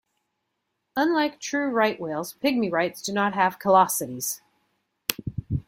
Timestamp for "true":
1.39-1.69